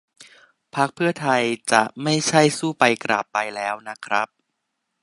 [0.75, 1.41] พรรคเพื่อไทย
[1.71, 4.27] จะไม่ใช่สู้ไปกราบไปแล้วนะครับ